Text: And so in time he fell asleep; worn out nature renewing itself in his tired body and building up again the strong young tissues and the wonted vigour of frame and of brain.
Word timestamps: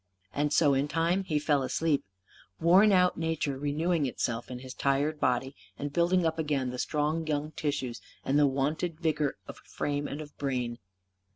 And 0.33 0.51
so 0.51 0.73
in 0.73 0.87
time 0.87 1.25
he 1.25 1.37
fell 1.37 1.61
asleep; 1.61 2.03
worn 2.59 2.91
out 2.91 3.19
nature 3.19 3.59
renewing 3.59 4.07
itself 4.07 4.49
in 4.49 4.57
his 4.57 4.73
tired 4.73 5.19
body 5.19 5.55
and 5.77 5.93
building 5.93 6.25
up 6.25 6.39
again 6.39 6.71
the 6.71 6.79
strong 6.79 7.27
young 7.27 7.51
tissues 7.51 8.01
and 8.25 8.39
the 8.39 8.47
wonted 8.47 8.99
vigour 8.99 9.35
of 9.47 9.57
frame 9.57 10.07
and 10.07 10.19
of 10.19 10.35
brain. 10.39 10.79